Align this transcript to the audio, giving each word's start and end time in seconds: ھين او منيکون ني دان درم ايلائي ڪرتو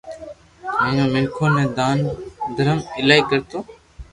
ھين 0.81 0.95
او 1.01 1.07
منيکون 1.13 1.51
ني 1.57 1.65
دان 1.77 1.97
درم 2.55 2.79
ايلائي 2.95 3.21
ڪرتو 3.29 3.59